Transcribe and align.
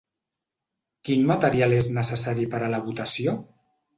Quin 1.09 1.27
material 1.33 1.77
és 1.81 1.91
necessari 1.99 2.47
per 2.55 2.63
a 2.69 2.73
la 2.77 2.83
votació? 2.89 3.37